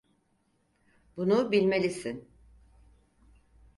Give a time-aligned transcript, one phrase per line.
[1.17, 2.27] Bunu bilmelisin.